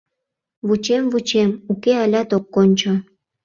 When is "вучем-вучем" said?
0.67-1.49